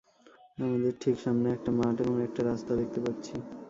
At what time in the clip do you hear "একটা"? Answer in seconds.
1.51-1.71, 2.23-2.41